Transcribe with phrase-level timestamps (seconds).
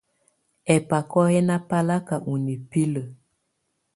[0.73, 3.07] Ɛ́bakɔ́ yɛ́ ná báláká ɔ́ nibilǝ́.